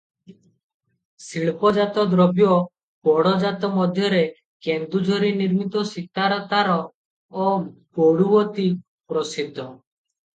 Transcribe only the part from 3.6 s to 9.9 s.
ମଧ୍ୟରେ କେନ୍ଦୁଝରୀ ନିର୍ମିତ ସିତାର ତାର ଓ ଗଡ଼ୁ ଅତି ପ୍ରସିଦ୍ଧ।